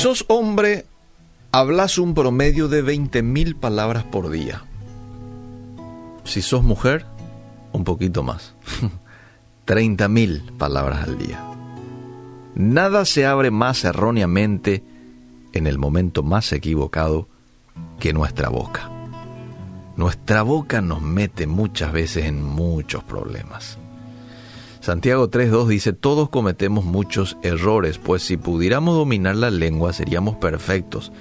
sos 0.00 0.24
hombre, 0.28 0.86
hablas 1.52 1.98
un 1.98 2.14
promedio 2.14 2.68
de 2.68 2.82
20.000 2.82 3.54
palabras 3.54 4.02
por 4.04 4.30
día. 4.30 4.64
Si 6.24 6.40
sos 6.40 6.64
mujer, 6.64 7.04
un 7.72 7.84
poquito 7.84 8.22
más. 8.22 8.54
30.000 9.66 10.56
palabras 10.56 11.06
al 11.06 11.18
día. 11.18 11.44
Nada 12.54 13.04
se 13.04 13.26
abre 13.26 13.50
más 13.50 13.84
erróneamente 13.84 14.82
en 15.52 15.66
el 15.66 15.78
momento 15.78 16.22
más 16.22 16.50
equivocado 16.54 17.28
que 17.98 18.14
nuestra 18.14 18.48
boca. 18.48 18.90
Nuestra 19.96 20.40
boca 20.40 20.80
nos 20.80 21.02
mete 21.02 21.46
muchas 21.46 21.92
veces 21.92 22.24
en 22.24 22.42
muchos 22.42 23.04
problemas. 23.04 23.78
Santiago 24.80 25.30
3.2 25.30 25.66
dice, 25.66 25.92
todos 25.92 26.30
cometemos 26.30 26.84
muchos 26.84 27.36
errores, 27.42 27.98
pues 27.98 28.22
si 28.22 28.36
pudiéramos 28.36 28.96
dominar 28.96 29.36
la 29.36 29.50
lengua 29.50 29.92
seríamos 29.92 30.36
perfectos, 30.36 31.12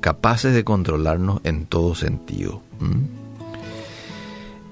capaces 0.00 0.54
de 0.54 0.64
controlarnos 0.64 1.40
en 1.42 1.66
todo 1.66 1.94
sentido. 1.96 2.62
¿Mm? 2.78 3.28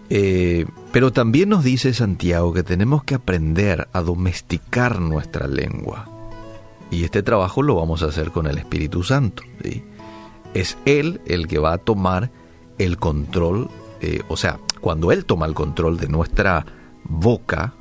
Eh, 0.09 0.67
pero 0.93 1.13
también 1.13 1.49
nos 1.49 1.65
dice 1.65 1.93
Santiago 1.93 2.53
que 2.53 2.63
tenemos 2.63 3.03
que 3.03 3.17
aprender 3.17 3.89
a 3.93 4.01
domesticar 4.01 5.01
nuestra 5.01 5.49
lengua. 5.49 6.09
Y 6.91 7.05
este 7.05 7.25
trabajo 7.25 7.63
lo 7.63 7.75
vamos 7.75 8.03
a 8.03 8.07
hacer 8.07 8.31
con 8.31 8.47
el 8.47 8.59
Espíritu 8.59 9.03
Santo. 9.03 9.43
Es 10.55 10.79
Él 10.85 11.21
el 11.27 11.49
que 11.49 11.59
va 11.59 11.73
a 11.73 11.79
tomar 11.79 12.31
el 12.79 12.99
control, 12.99 13.69
eh, 14.01 14.23
o 14.29 14.37
sea, 14.37 14.61
cuando 14.81 15.11
Él 15.11 15.25
toma 15.25 15.47
el 15.47 15.55
control 15.55 15.99
de 15.99 16.09
nuestra 16.09 16.65
boca, 17.03 17.75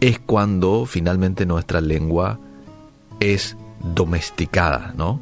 es 0.00 0.18
cuando 0.18 0.86
finalmente 0.86 1.46
nuestra 1.46 1.80
lengua 1.80 2.38
es 3.20 3.56
domesticada, 3.94 4.94
¿no? 4.96 5.20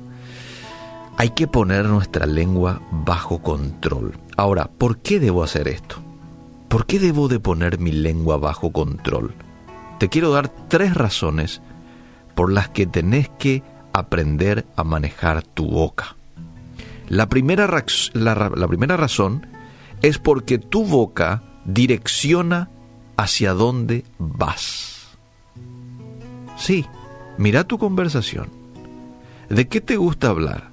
Hay 1.16 1.30
que 1.30 1.48
poner 1.48 1.86
nuestra 1.86 2.26
lengua 2.26 2.80
bajo 2.90 3.42
control. 3.42 4.16
Ahora, 4.36 4.70
¿por 4.70 4.98
qué 4.98 5.18
debo 5.18 5.42
hacer 5.42 5.66
esto? 5.66 5.96
¿Por 6.68 6.86
qué 6.86 7.00
debo 7.00 7.28
de 7.28 7.40
poner 7.40 7.80
mi 7.80 7.90
lengua 7.90 8.36
bajo 8.36 8.72
control? 8.72 9.34
Te 9.98 10.08
quiero 10.08 10.30
dar 10.30 10.48
tres 10.68 10.94
razones 10.94 11.60
por 12.36 12.52
las 12.52 12.68
que 12.68 12.86
tenés 12.86 13.28
que 13.30 13.64
aprender 13.92 14.64
a 14.76 14.84
manejar 14.84 15.42
tu 15.42 15.66
boca. 15.66 16.16
La 17.08 17.28
primera, 17.28 17.68
la, 18.12 18.68
primera 18.68 18.96
razón 18.96 19.46
es 20.02 20.18
porque 20.18 20.58
tu 20.58 20.84
boca 20.84 21.42
direcciona 21.64 22.70
hacia 23.18 23.52
dónde 23.52 24.04
vas. 24.18 25.08
Sí, 26.56 26.86
mira 27.36 27.64
tu 27.64 27.76
conversación. 27.76 28.48
¿De 29.50 29.66
qué 29.66 29.80
te 29.80 29.96
gusta 29.96 30.28
hablar? 30.28 30.70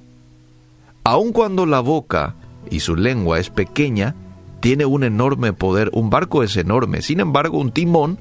Aun 1.04 1.34
cuando 1.34 1.66
la 1.66 1.80
boca 1.80 2.36
y 2.70 2.82
su 2.82 2.96
lengua 2.96 3.40
es 3.40 3.50
pequeña, 3.50 4.14
tiene 4.60 4.86
un 4.86 5.04
enorme 5.04 5.54
poder. 5.54 5.90
Un 5.94 6.12
barco 6.12 6.44
es 6.44 6.56
enorme. 6.56 7.02
Sin 7.02 7.20
embargo, 7.20 7.58
un 7.58 7.72
timón 7.72 8.20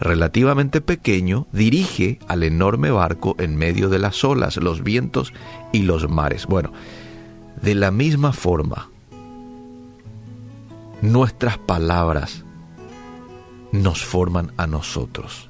relativamente 0.00 0.80
pequeño 0.80 1.46
dirige 1.52 2.18
al 2.26 2.42
enorme 2.42 2.90
barco 2.90 3.36
en 3.38 3.54
medio 3.54 3.88
de 3.88 4.00
las 4.00 4.24
olas, 4.24 4.56
los 4.56 4.82
vientos 4.82 5.32
y 5.72 5.82
los 5.82 6.10
mares. 6.10 6.46
Bueno, 6.46 6.72
de 7.62 7.76
la 7.76 7.92
misma 7.92 8.32
forma, 8.32 8.88
nuestras 11.02 11.56
palabras 11.58 12.44
nos 13.72 14.04
forman 14.04 14.52
a 14.56 14.66
nosotros. 14.66 15.48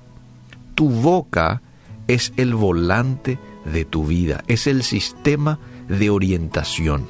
Tu 0.74 0.88
boca 0.88 1.62
es 2.06 2.32
el 2.36 2.54
volante 2.54 3.38
de 3.64 3.84
tu 3.84 4.06
vida, 4.06 4.42
es 4.46 4.66
el 4.66 4.82
sistema 4.82 5.58
de 5.88 6.10
orientación. 6.10 7.06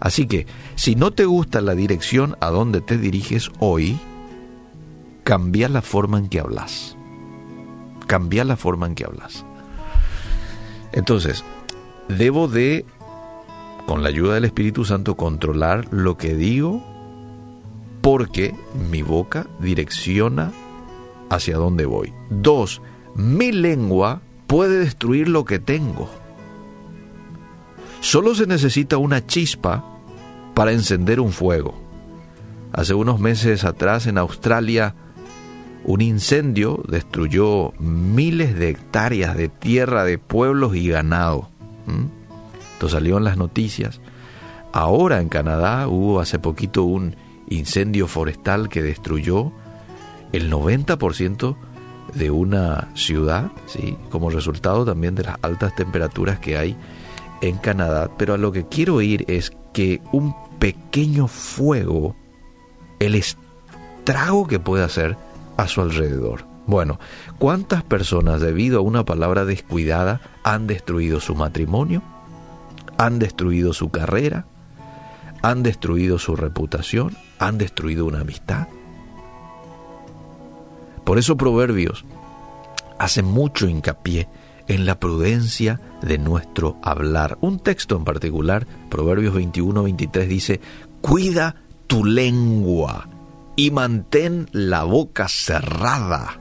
Así 0.00 0.26
que, 0.26 0.46
si 0.74 0.94
no 0.94 1.10
te 1.10 1.24
gusta 1.24 1.60
la 1.60 1.74
dirección 1.74 2.36
a 2.40 2.50
donde 2.50 2.80
te 2.80 2.98
diriges 2.98 3.50
hoy, 3.58 3.98
cambia 5.24 5.68
la 5.68 5.82
forma 5.82 6.18
en 6.18 6.28
que 6.28 6.40
hablas. 6.40 6.96
Cambia 8.06 8.44
la 8.44 8.56
forma 8.56 8.86
en 8.86 8.94
que 8.94 9.04
hablas. 9.04 9.44
Entonces, 10.92 11.44
debo 12.08 12.48
de, 12.48 12.84
con 13.86 14.02
la 14.02 14.08
ayuda 14.08 14.34
del 14.34 14.44
Espíritu 14.44 14.84
Santo, 14.84 15.16
controlar 15.16 15.88
lo 15.92 16.16
que 16.16 16.34
digo 16.34 16.95
porque 18.06 18.54
mi 18.88 19.02
boca 19.02 19.48
direcciona 19.58 20.52
hacia 21.28 21.56
dónde 21.56 21.86
voy. 21.86 22.12
Dos, 22.30 22.80
mi 23.16 23.50
lengua 23.50 24.22
puede 24.46 24.78
destruir 24.78 25.28
lo 25.28 25.44
que 25.44 25.58
tengo. 25.58 26.08
Solo 28.00 28.36
se 28.36 28.46
necesita 28.46 28.96
una 28.96 29.26
chispa 29.26 29.84
para 30.54 30.70
encender 30.70 31.18
un 31.18 31.32
fuego. 31.32 31.74
Hace 32.72 32.94
unos 32.94 33.18
meses 33.18 33.64
atrás 33.64 34.06
en 34.06 34.18
Australia, 34.18 34.94
un 35.82 36.00
incendio 36.00 36.84
destruyó 36.86 37.72
miles 37.80 38.56
de 38.56 38.68
hectáreas 38.68 39.36
de 39.36 39.48
tierra 39.48 40.04
de 40.04 40.18
pueblos 40.18 40.76
y 40.76 40.90
ganado. 40.90 41.48
Esto 42.72 42.88
salió 42.88 43.18
en 43.18 43.24
las 43.24 43.36
noticias. 43.36 44.00
Ahora 44.72 45.20
en 45.20 45.28
Canadá 45.28 45.88
hubo 45.88 46.20
hace 46.20 46.38
poquito 46.38 46.84
un 46.84 47.16
incendio 47.48 48.06
forestal 48.08 48.68
que 48.68 48.82
destruyó 48.82 49.52
el 50.32 50.50
90% 50.50 51.56
de 52.14 52.30
una 52.30 52.88
ciudad, 52.94 53.50
¿sí? 53.66 53.96
como 54.10 54.30
resultado 54.30 54.84
también 54.84 55.14
de 55.14 55.24
las 55.24 55.36
altas 55.42 55.74
temperaturas 55.74 56.38
que 56.38 56.56
hay 56.56 56.76
en 57.40 57.58
Canadá. 57.58 58.10
Pero 58.16 58.34
a 58.34 58.38
lo 58.38 58.52
que 58.52 58.66
quiero 58.66 59.00
ir 59.00 59.24
es 59.28 59.52
que 59.72 60.00
un 60.12 60.34
pequeño 60.58 61.28
fuego, 61.28 62.16
el 62.98 63.14
estrago 63.14 64.46
que 64.46 64.58
puede 64.58 64.84
hacer 64.84 65.16
a 65.56 65.68
su 65.68 65.80
alrededor. 65.80 66.44
Bueno, 66.66 66.98
¿cuántas 67.38 67.84
personas 67.84 68.40
debido 68.40 68.78
a 68.78 68.82
una 68.82 69.04
palabra 69.04 69.44
descuidada 69.44 70.20
han 70.42 70.66
destruido 70.66 71.20
su 71.20 71.34
matrimonio? 71.34 72.02
¿Han 72.98 73.18
destruido 73.18 73.72
su 73.72 73.90
carrera? 73.90 74.46
¿Han 75.42 75.62
destruido 75.62 76.18
su 76.18 76.36
reputación? 76.36 77.16
han 77.38 77.58
destruido 77.58 78.06
una 78.06 78.20
amistad. 78.20 78.68
Por 81.04 81.18
eso 81.18 81.36
Proverbios 81.36 82.04
hace 82.98 83.22
mucho 83.22 83.68
hincapié 83.68 84.28
en 84.68 84.86
la 84.86 84.98
prudencia 84.98 85.80
de 86.02 86.18
nuestro 86.18 86.78
hablar. 86.82 87.38
Un 87.40 87.60
texto 87.60 87.96
en 87.96 88.04
particular, 88.04 88.66
Proverbios 88.90 89.34
21-23 89.34 90.26
dice, 90.26 90.60
cuida 91.00 91.56
tu 91.86 92.04
lengua 92.04 93.08
y 93.54 93.70
mantén 93.70 94.48
la 94.52 94.82
boca 94.82 95.28
cerrada 95.28 96.40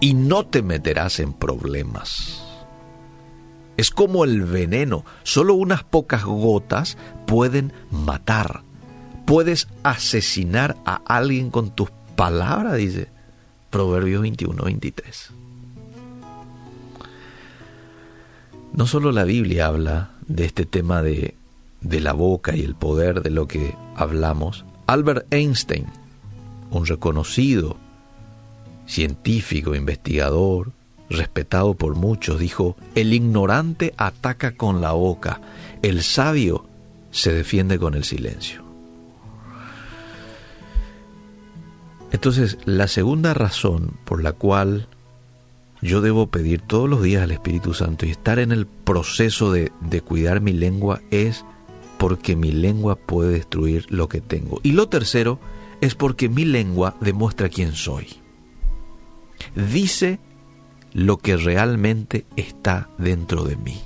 y 0.00 0.14
no 0.14 0.46
te 0.46 0.62
meterás 0.62 1.18
en 1.18 1.32
problemas. 1.32 2.53
Es 3.76 3.90
como 3.90 4.24
el 4.24 4.42
veneno, 4.42 5.04
solo 5.22 5.54
unas 5.54 5.82
pocas 5.84 6.24
gotas 6.24 6.96
pueden 7.26 7.72
matar 7.90 8.62
puedes 9.24 9.68
asesinar 9.82 10.76
a 10.84 11.00
alguien 11.06 11.50
con 11.50 11.70
tus 11.74 11.90
palabras, 12.16 12.76
dice 12.76 13.08
Proverbios 13.70 14.22
21, 14.22 14.62
23. 14.62 15.30
No 18.72 18.86
solo 18.86 19.12
la 19.12 19.24
Biblia 19.24 19.66
habla 19.66 20.10
de 20.26 20.44
este 20.44 20.66
tema 20.66 21.02
de, 21.02 21.34
de 21.80 22.00
la 22.00 22.12
boca 22.12 22.56
y 22.56 22.62
el 22.62 22.74
poder 22.74 23.22
de 23.22 23.30
lo 23.30 23.46
que 23.46 23.74
hablamos. 23.96 24.64
Albert 24.86 25.32
Einstein, 25.32 25.86
un 26.70 26.86
reconocido 26.86 27.76
científico, 28.86 29.74
investigador, 29.74 30.72
respetado 31.08 31.74
por 31.74 31.94
muchos, 31.94 32.38
dijo, 32.38 32.76
el 32.94 33.12
ignorante 33.12 33.94
ataca 33.96 34.56
con 34.56 34.80
la 34.80 34.92
boca, 34.92 35.40
el 35.82 36.02
sabio 36.02 36.66
se 37.10 37.32
defiende 37.32 37.78
con 37.78 37.94
el 37.94 38.04
silencio. 38.04 38.64
Entonces, 42.10 42.58
la 42.64 42.86
segunda 42.86 43.34
razón 43.34 43.96
por 44.04 44.22
la 44.22 44.32
cual 44.32 44.86
yo 45.82 46.00
debo 46.00 46.28
pedir 46.28 46.62
todos 46.62 46.88
los 46.88 47.02
días 47.02 47.22
al 47.22 47.32
Espíritu 47.32 47.74
Santo 47.74 48.06
y 48.06 48.10
estar 48.10 48.38
en 48.38 48.52
el 48.52 48.66
proceso 48.66 49.52
de, 49.52 49.70
cuidar 50.00 50.40
mi 50.40 50.52
lengua 50.52 51.02
es 51.10 51.44
porque 51.98 52.36
mi 52.36 52.52
lengua 52.52 52.96
puede 52.96 53.32
destruir 53.32 53.86
lo 53.90 54.08
que 54.08 54.20
tengo. 54.20 54.60
Y 54.62 54.72
lo 54.72 54.88
tercero 54.88 55.38
es 55.80 55.94
porque 55.94 56.28
mi 56.28 56.44
lengua 56.44 56.96
demuestra 57.00 57.48
quién 57.48 57.72
soy. 57.72 58.06
Dice 59.54 60.20
lo 60.94 61.18
que 61.18 61.36
realmente 61.36 62.24
está 62.36 62.88
dentro 62.96 63.44
de 63.44 63.56
mí. 63.56 63.82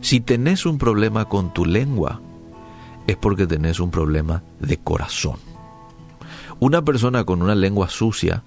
Si 0.00 0.20
tenés 0.20 0.66
un 0.66 0.78
problema 0.78 1.24
con 1.24 1.52
tu 1.52 1.64
lengua, 1.64 2.20
es 3.06 3.16
porque 3.16 3.46
tenés 3.46 3.80
un 3.80 3.90
problema 3.90 4.42
de 4.60 4.76
corazón. 4.76 5.38
Una 6.60 6.82
persona 6.82 7.24
con 7.24 7.42
una 7.42 7.54
lengua 7.54 7.88
sucia 7.88 8.42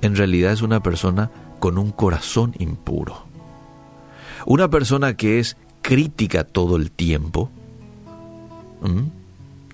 en 0.00 0.16
realidad 0.16 0.52
es 0.52 0.62
una 0.62 0.82
persona 0.82 1.30
con 1.60 1.76
un 1.76 1.92
corazón 1.92 2.54
impuro. 2.58 3.26
Una 4.46 4.68
persona 4.68 5.14
que 5.14 5.38
es 5.38 5.58
crítica 5.82 6.44
todo 6.44 6.76
el 6.76 6.90
tiempo, 6.90 7.50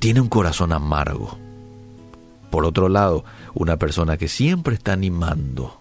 tiene 0.00 0.20
un 0.20 0.28
corazón 0.28 0.72
amargo. 0.72 1.38
Por 2.50 2.64
otro 2.64 2.88
lado, 2.88 3.24
una 3.54 3.76
persona 3.76 4.16
que 4.16 4.26
siempre 4.26 4.74
está 4.74 4.92
animando 4.92 5.80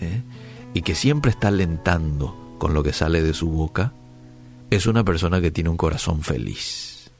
¿eh? 0.00 0.22
y 0.74 0.82
que 0.82 0.94
siempre 0.94 1.30
está 1.30 1.48
alentando 1.48 2.56
con 2.58 2.74
lo 2.74 2.82
que 2.82 2.92
sale 2.92 3.22
de 3.22 3.34
su 3.34 3.48
boca, 3.50 3.92
es 4.70 4.86
una 4.86 5.04
persona 5.04 5.40
que 5.40 5.50
tiene 5.50 5.70
un 5.70 5.76
corazón 5.76 6.22
feliz. 6.22 7.10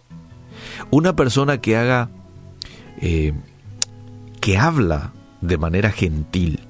Una 0.91 1.17
persona 1.17 1.61
que 1.61 1.77
haga, 1.77 2.11
eh, 3.01 3.33
que 4.41 4.59
habla 4.59 5.13
de 5.41 5.59
manera 5.59 5.91
gentil, 5.91 6.61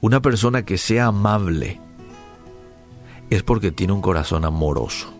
una 0.00 0.20
persona 0.20 0.64
que 0.64 0.78
sea 0.78 1.06
amable, 1.06 1.80
es 3.30 3.42
porque 3.42 3.70
tiene 3.70 3.92
un 3.92 4.02
corazón 4.02 4.44
amoroso. 4.44 5.12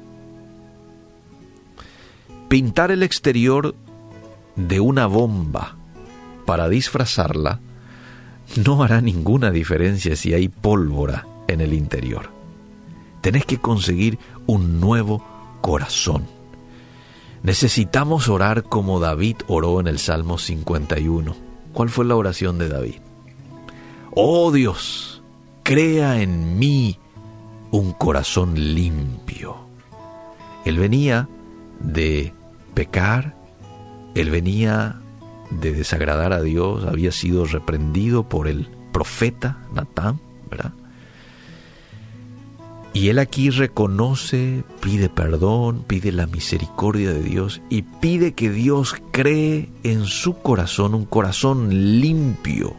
Pintar 2.48 2.90
el 2.90 3.02
exterior 3.02 3.74
de 4.56 4.80
una 4.80 5.06
bomba 5.06 5.76
para 6.44 6.68
disfrazarla 6.68 7.60
no 8.56 8.82
hará 8.82 9.00
ninguna 9.00 9.50
diferencia 9.50 10.16
si 10.16 10.34
hay 10.34 10.48
pólvora 10.48 11.26
en 11.48 11.60
el 11.60 11.74
interior. 11.74 12.30
Tenés 13.20 13.44
que 13.46 13.58
conseguir 13.58 14.18
un 14.46 14.80
nuevo 14.80 15.24
corazón. 15.60 16.26
Necesitamos 17.42 18.28
orar 18.28 18.64
como 18.64 19.00
David 19.00 19.36
oró 19.48 19.80
en 19.80 19.86
el 19.86 19.98
Salmo 19.98 20.38
51. 20.38 21.34
¿Cuál 21.72 21.88
fue 21.88 22.04
la 22.04 22.16
oración 22.16 22.58
de 22.58 22.68
David? 22.68 22.96
Oh 24.14 24.52
Dios, 24.52 25.22
crea 25.62 26.20
en 26.20 26.58
mí 26.58 26.98
un 27.70 27.92
corazón 27.92 28.54
limpio. 28.74 29.56
Él 30.64 30.78
venía 30.78 31.28
de 31.80 32.32
pecar, 32.74 33.34
él 34.14 34.30
venía 34.30 35.01
de 35.60 35.72
desagradar 35.72 36.32
a 36.32 36.42
Dios, 36.42 36.84
había 36.84 37.12
sido 37.12 37.44
reprendido 37.44 38.28
por 38.28 38.48
el 38.48 38.68
profeta 38.92 39.58
Natán, 39.74 40.20
¿verdad? 40.50 40.72
Y 42.94 43.08
él 43.08 43.18
aquí 43.18 43.48
reconoce, 43.48 44.64
pide 44.80 45.08
perdón, 45.08 45.84
pide 45.86 46.12
la 46.12 46.26
misericordia 46.26 47.10
de 47.10 47.22
Dios 47.22 47.62
y 47.70 47.82
pide 47.82 48.34
que 48.34 48.50
Dios 48.50 48.96
cree 49.12 49.70
en 49.82 50.04
su 50.04 50.38
corazón 50.42 50.94
un 50.94 51.06
corazón 51.06 52.00
limpio. 52.00 52.74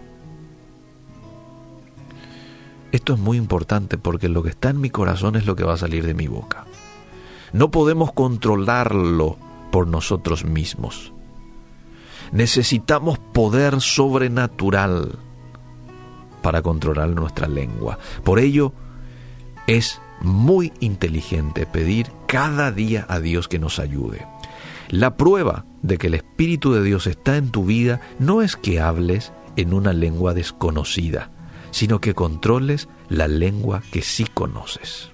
Esto 2.91 3.15
es 3.15 3.19
muy 3.19 3.37
importante 3.37 3.97
porque 3.97 4.29
lo 4.29 4.43
que 4.43 4.49
está 4.49 4.69
en 4.69 4.81
mi 4.81 4.91
corazón 4.91 5.35
es 5.35 5.47
lo 5.47 5.55
que 5.55 5.63
va 5.63 5.73
a 5.73 5.77
salir 5.77 6.05
de 6.05 6.13
mi 6.13 6.27
boca. 6.27 6.65
No 7.51 7.71
podemos 7.71 8.11
controlarlo 8.13 9.37
por 9.71 9.87
nosotros 9.87 10.45
mismos. 10.45 11.12
Necesitamos 12.33 13.19
poder 13.19 13.80
sobrenatural 13.80 15.19
para 16.41 16.63
controlar 16.63 17.09
nuestra 17.09 17.47
lengua. 17.47 18.00
Por 18.24 18.39
ello, 18.39 18.74
es 19.68 20.01
muy 20.19 20.74
inteligente 20.80 21.68
pedir 21.68 22.07
cada 22.27 22.71
día 22.71 23.06
a 23.07 23.19
Dios 23.19 23.47
que 23.47 23.59
nos 23.59 23.77
ayude. 23.77 24.25
La 24.89 25.15
prueba 25.15 25.65
de 25.83 26.00
que 26.00 26.07
el 26.07 26.15
Espíritu 26.15 26.74
de 26.74 26.81
Dios 26.81 27.06
está 27.06 27.38
en 27.38 27.51
tu 27.51 27.65
vida 27.65 28.01
no 28.18 28.41
es 28.41 28.56
que 28.56 28.81
hables 28.81 29.31
en 29.56 29.71
una 29.71 29.94
lengua 29.94 30.33
desconocida, 30.33 31.29
sino 31.69 32.01
que 32.01 32.15
controles 32.15 32.89
la 33.09 33.27
lengua 33.27 33.83
que 33.91 34.01
sí 34.01 34.25
conoces. 34.25 35.12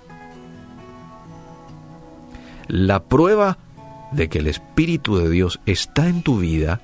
La 2.70 3.04
prueba 3.04 3.58
de 4.14 4.30
que 4.30 4.40
el 4.40 4.48
Espíritu 4.48 5.18
de 5.18 5.30
Dios 5.30 5.60
está 5.66 6.08
en 6.08 6.24
tu 6.24 6.40
vida 6.40 6.82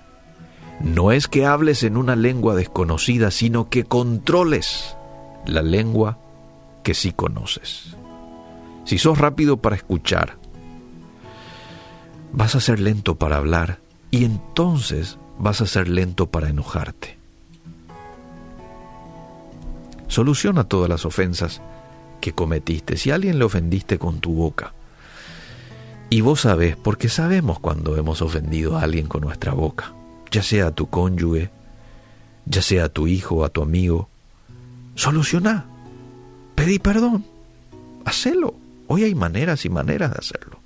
no 0.80 1.12
es 1.12 1.28
que 1.28 1.46
hables 1.46 1.84
en 1.84 1.98
una 1.98 2.16
lengua 2.16 2.56
desconocida, 2.56 3.32
sino 3.32 3.70
que 3.70 3.84
controles 3.84 4.96
la 5.46 5.62
lengua 5.62 6.18
que 6.84 6.94
sí 6.94 7.12
conoces. 7.12 7.96
Si 8.84 8.98
sos 8.98 9.18
rápido 9.18 9.58
para 9.58 9.76
escuchar, 9.76 10.38
vas 12.32 12.56
a 12.56 12.62
ser 12.62 12.80
lento 12.80 13.16
para 13.16 13.38
hablar 13.38 13.80
y 14.12 14.26
entonces 14.26 15.18
vas 15.40 15.62
a 15.62 15.68
ser 15.68 15.88
lento 15.88 16.28
para 16.28 16.50
enojarte. 16.50 17.18
Soluciona 20.08 20.66
todas 20.66 20.90
las 20.90 21.06
ofensas 21.06 21.62
que 22.22 22.34
cometiste. 22.34 22.98
Si 22.98 23.12
alguien 23.12 23.40
le 23.40 23.46
ofendiste 23.46 23.98
con 23.98 24.20
tu 24.20 24.34
boca, 24.34 24.74
y 26.10 26.22
vos 26.22 26.42
sabés, 26.42 26.78
porque 26.78 27.10
sabemos 27.10 27.60
cuando 27.60 27.98
hemos 27.98 28.22
ofendido 28.22 28.78
a 28.78 28.84
alguien 28.84 29.08
con 29.08 29.22
nuestra 29.22 29.54
boca, 29.54 29.94
ya 30.36 30.44
sea 30.44 30.68
a 30.68 30.72
tu 30.72 30.90
cónyuge, 30.90 31.50
ya 32.46 32.62
sea 32.62 32.86
a 32.86 32.90
tu 32.90 33.08
hijo, 33.08 33.46
a 33.46 33.50
tu 33.50 33.62
amigo, 33.62 34.10
soluciona, 34.96 35.66
pedí 36.56 36.78
perdón, 36.78 37.26
hacelo. 38.04 38.54
Hoy 38.88 39.06
hay 39.06 39.16
maneras 39.16 39.64
y 39.64 39.70
maneras 39.70 40.12
de 40.12 40.18
hacerlo. 40.20 40.60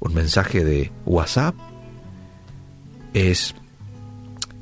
Un 0.00 0.14
mensaje 0.14 0.64
de 0.64 0.90
WhatsApp 1.04 1.54
es 3.12 3.54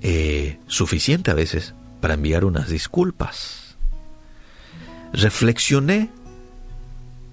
eh, 0.02 0.58
suficiente 0.66 1.30
a 1.30 1.34
veces 1.34 1.74
para 2.00 2.14
enviar 2.14 2.44
unas 2.44 2.68
disculpas 2.68 3.76
reflexioné 5.12 6.10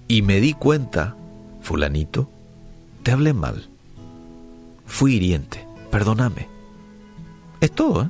y 0.06 0.22
me 0.22 0.40
di 0.40 0.52
cuenta, 0.52 1.16
fulanito, 1.60 2.30
te 3.02 3.10
hablé 3.10 3.32
mal. 3.32 3.68
Fui 4.86 5.14
hiriente, 5.14 5.66
perdóname. 5.90 6.57
Es 7.60 7.72
todo, 7.72 8.02
¿eh? 8.02 8.08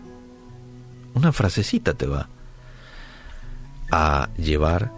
Una 1.15 1.33
frasecita 1.33 1.95
te 1.95 2.06
va 2.06 2.29
a 3.91 4.29
llevar, 4.37 4.93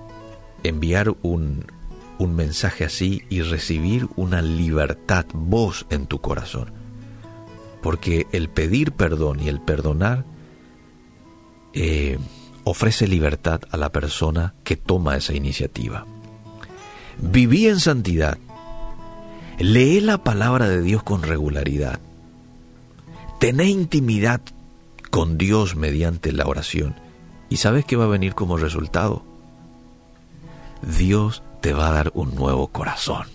enviar 0.64 1.14
un, 1.22 1.64
un 2.18 2.34
mensaje 2.34 2.84
así 2.84 3.22
y 3.30 3.42
recibir 3.42 4.08
una 4.16 4.42
libertad, 4.42 5.24
voz 5.32 5.86
en 5.90 6.06
tu 6.06 6.20
corazón. 6.20 6.72
Porque 7.82 8.26
el 8.32 8.50
pedir 8.50 8.92
perdón 8.92 9.40
y 9.40 9.48
el 9.48 9.60
perdonar 9.60 10.24
eh, 11.72 12.18
ofrece 12.64 13.06
libertad 13.06 13.62
a 13.70 13.76
la 13.76 13.90
persona 13.90 14.54
que 14.64 14.76
toma 14.76 15.16
esa 15.16 15.34
iniciativa. 15.34 16.04
Viví 17.18 17.68
en 17.68 17.80
santidad. 17.80 18.38
Lee 19.58 20.00
la 20.00 20.22
palabra 20.24 20.68
de 20.68 20.82
Dios 20.82 21.02
con 21.02 21.22
regularidad. 21.22 22.00
Tené 23.40 23.64
intimidad 23.64 24.40
con 25.10 25.36
Dios 25.36 25.74
mediante 25.74 26.30
la 26.30 26.46
oración. 26.46 26.94
¿Y 27.48 27.56
sabes 27.56 27.84
qué 27.84 27.96
va 27.96 28.04
a 28.04 28.08
venir 28.08 28.36
como 28.36 28.56
resultado? 28.56 29.24
Dios 30.82 31.42
te 31.60 31.72
va 31.72 31.88
a 31.88 31.92
dar 31.92 32.12
un 32.14 32.36
nuevo 32.36 32.68
corazón, 32.68 33.26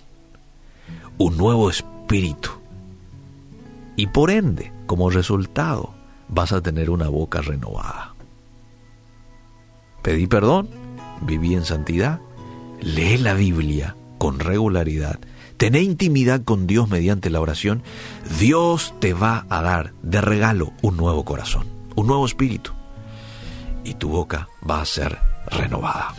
un 1.18 1.36
nuevo 1.36 1.70
espíritu. 1.70 2.52
Y 3.98 4.08
por 4.08 4.32
ende, 4.32 4.72
como 4.86 5.10
resultado, 5.10 5.94
vas 6.30 6.54
a 6.54 6.62
tener 6.62 6.90
una 6.90 7.10
boca 7.10 7.42
renovada 7.42 8.16
pedí 10.06 10.28
perdón, 10.28 10.70
viví 11.22 11.56
en 11.56 11.66
santidad, 11.66 12.20
lee 12.80 13.18
la 13.18 13.34
Biblia 13.34 13.96
con 14.20 14.40
regularidad, 14.40 15.20
tené 15.58 15.82
intimidad 15.82 16.44
con 16.44 16.68
Dios 16.68 16.90
mediante 16.90 17.30
la 17.30 17.42
oración, 17.42 17.84
Dios 18.40 18.94
te 19.00 19.14
va 19.14 19.46
a 19.50 19.62
dar 19.62 19.94
de 20.02 20.22
regalo 20.22 20.74
un 20.82 20.98
nuevo 20.98 21.26
corazón, 21.26 21.68
un 21.96 22.08
nuevo 22.08 22.26
espíritu, 22.26 22.72
y 23.84 23.94
tu 23.94 24.10
boca 24.10 24.50
va 24.68 24.82
a 24.82 24.86
ser 24.86 25.18
renovada. 25.48 26.14